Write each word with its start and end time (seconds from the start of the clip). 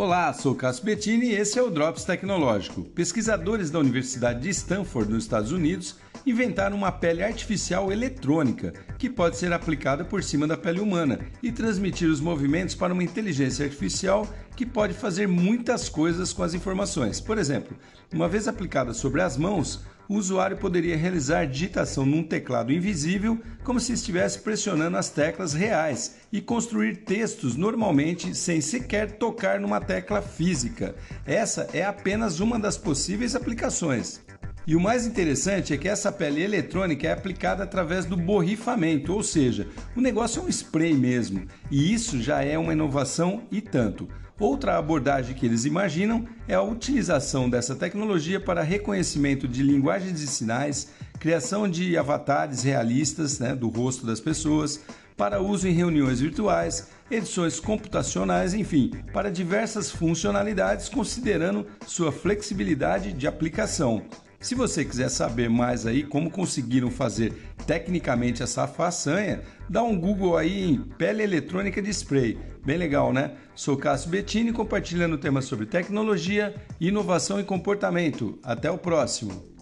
Olá, 0.00 0.32
sou 0.32 0.54
Cássio 0.54 0.86
Bettini 0.86 1.26
e 1.26 1.34
esse 1.34 1.58
é 1.58 1.62
o 1.62 1.68
Drops 1.68 2.04
Tecnológico. 2.04 2.84
Pesquisadores 2.84 3.70
da 3.70 3.78
Universidade 3.78 4.40
de 4.40 4.48
Stanford, 4.48 5.12
nos 5.12 5.24
Estados 5.24 5.52
Unidos, 5.52 5.96
inventaram 6.24 6.74
uma 6.74 6.90
pele 6.90 7.22
artificial 7.22 7.92
eletrônica 7.92 8.72
que 8.98 9.10
pode 9.10 9.36
ser 9.36 9.52
aplicada 9.52 10.02
por 10.02 10.22
cima 10.22 10.46
da 10.46 10.56
pele 10.56 10.80
humana 10.80 11.20
e 11.42 11.52
transmitir 11.52 12.08
os 12.08 12.18
movimentos 12.18 12.74
para 12.74 12.94
uma 12.94 13.04
inteligência 13.04 13.66
artificial 13.66 14.26
que 14.56 14.64
pode 14.64 14.94
fazer 14.94 15.28
muitas 15.28 15.90
coisas 15.90 16.32
com 16.32 16.42
as 16.42 16.54
informações. 16.54 17.20
Por 17.20 17.36
exemplo, 17.36 17.76
uma 18.10 18.26
vez 18.26 18.48
aplicada 18.48 18.94
sobre 18.94 19.20
as 19.20 19.36
mãos, 19.36 19.84
o 20.10 20.16
usuário 20.16 20.56
poderia 20.56 20.96
realizar 20.96 21.44
digitação 21.44 22.04
num 22.04 22.24
teclado 22.24 22.72
invisível, 22.72 23.38
como 23.62 23.78
se 23.78 23.92
estivesse 23.92 24.40
pressionando 24.40 24.96
as 24.96 25.08
teclas 25.08 25.54
reais, 25.54 26.16
e 26.32 26.40
construir 26.40 27.04
textos 27.04 27.54
normalmente 27.54 28.34
sem 28.34 28.60
sequer 28.60 29.12
tocar 29.12 29.60
numa 29.60 29.80
tecla 29.80 30.20
física. 30.20 30.96
Essa 31.24 31.68
é 31.72 31.84
apenas 31.84 32.40
uma 32.40 32.58
das 32.58 32.76
possíveis 32.76 33.36
aplicações. 33.36 34.20
E 34.66 34.76
o 34.76 34.80
mais 34.80 35.06
interessante 35.06 35.72
é 35.72 35.76
que 35.76 35.88
essa 35.88 36.12
pele 36.12 36.42
eletrônica 36.42 37.06
é 37.06 37.12
aplicada 37.12 37.64
através 37.64 38.04
do 38.04 38.16
borrifamento, 38.16 39.12
ou 39.12 39.22
seja, 39.22 39.66
o 39.96 40.00
negócio 40.00 40.40
é 40.40 40.44
um 40.44 40.48
spray 40.48 40.94
mesmo, 40.94 41.46
e 41.70 41.92
isso 41.92 42.20
já 42.20 42.44
é 42.44 42.58
uma 42.58 42.72
inovação 42.72 43.42
e 43.50 43.60
tanto. 43.60 44.08
Outra 44.38 44.78
abordagem 44.78 45.34
que 45.34 45.44
eles 45.44 45.66
imaginam 45.66 46.26
é 46.48 46.54
a 46.54 46.62
utilização 46.62 47.48
dessa 47.48 47.74
tecnologia 47.74 48.40
para 48.40 48.62
reconhecimento 48.62 49.46
de 49.46 49.62
linguagens 49.62 50.18
de 50.18 50.26
sinais, 50.26 50.88
criação 51.18 51.68
de 51.68 51.96
avatares 51.98 52.62
realistas 52.62 53.38
né, 53.38 53.54
do 53.54 53.68
rosto 53.68 54.06
das 54.06 54.18
pessoas, 54.18 54.80
para 55.14 55.42
uso 55.42 55.68
em 55.68 55.72
reuniões 55.72 56.20
virtuais, 56.20 56.88
edições 57.10 57.60
computacionais, 57.60 58.54
enfim, 58.54 58.90
para 59.12 59.30
diversas 59.30 59.90
funcionalidades, 59.90 60.88
considerando 60.88 61.66
sua 61.86 62.10
flexibilidade 62.10 63.12
de 63.12 63.26
aplicação. 63.26 64.02
Se 64.40 64.54
você 64.54 64.86
quiser 64.86 65.10
saber 65.10 65.50
mais 65.50 65.84
aí 65.84 66.02
como 66.02 66.30
conseguiram 66.30 66.90
fazer 66.90 67.34
tecnicamente 67.66 68.42
essa 68.42 68.66
façanha, 68.66 69.42
dá 69.68 69.82
um 69.82 70.00
Google 70.00 70.34
aí 70.34 70.64
em 70.64 70.78
pele 70.78 71.22
eletrônica 71.22 71.82
de 71.82 71.90
spray. 71.90 72.38
Bem 72.64 72.78
legal, 72.78 73.12
né? 73.12 73.36
Sou 73.54 73.76
Cássio 73.76 74.08
Bettini 74.08 74.50
compartilhando 74.50 75.18
temas 75.18 75.44
sobre 75.44 75.66
tecnologia, 75.66 76.54
inovação 76.80 77.38
e 77.38 77.44
comportamento. 77.44 78.38
Até 78.42 78.70
o 78.70 78.78
próximo. 78.78 79.59